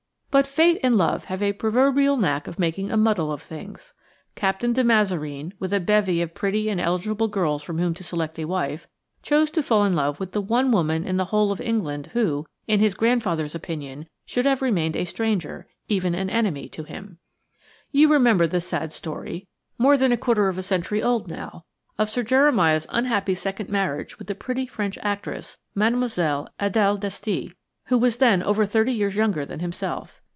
But 0.31 0.47
Fate 0.47 0.79
and 0.81 0.95
Love 0.95 1.25
have 1.25 1.43
a 1.43 1.51
proverbial 1.51 2.15
knack 2.15 2.47
of 2.47 2.57
making 2.57 2.89
a 2.89 2.95
muddle 2.95 3.33
of 3.33 3.41
things. 3.41 3.93
Captain 4.33 4.71
de 4.71 4.81
Mazareen, 4.81 5.51
with 5.59 5.73
a 5.73 5.79
bevy 5.81 6.21
of 6.21 6.33
pretty 6.33 6.69
and 6.69 6.79
eligible 6.79 7.27
girls 7.27 7.61
from 7.61 7.79
whom 7.79 7.93
to 7.95 8.01
select 8.01 8.39
a 8.39 8.45
wife, 8.45 8.87
chose 9.23 9.51
to 9.51 9.61
fall 9.61 9.83
in 9.83 9.91
love 9.91 10.21
with 10.21 10.31
the 10.31 10.39
one 10.39 10.71
woman 10.71 11.03
in 11.05 11.17
the 11.17 11.25
whole 11.25 11.51
of 11.51 11.59
England 11.59 12.11
who, 12.13 12.45
in 12.65 12.79
his 12.79 12.93
grandfather's 12.93 13.53
opinion, 13.55 14.07
should 14.25 14.45
have 14.45 14.61
remained 14.61 14.95
a 14.95 15.03
stranger, 15.03 15.67
even 15.89 16.15
an 16.15 16.29
enemy, 16.29 16.69
to 16.69 16.83
him. 16.83 17.17
You 17.91 18.09
remember 18.09 18.47
the 18.47 18.61
sad 18.61 18.93
story–more 18.93 19.97
than 19.97 20.13
a 20.13 20.17
quarter 20.17 20.47
of 20.47 20.57
a 20.57 20.63
century 20.63 21.03
old 21.03 21.29
now–of 21.29 22.09
Sir 22.09 22.23
Jeremiah's 22.23 22.87
unhappy 22.87 23.35
second 23.35 23.67
marriage 23.69 24.17
with 24.17 24.29
the 24.29 24.35
pretty 24.35 24.65
French 24.65 24.97
actress, 25.01 25.57
Mlle. 25.75 26.47
Adèle 26.57 26.97
Desty, 26.97 27.51
who 27.87 27.97
was 27.97 28.17
then 28.17 28.41
over 28.43 28.65
thirty 28.65 28.93
years 28.93 29.17
younger 29.17 29.45
than 29.45 29.59
himself. 29.59 30.19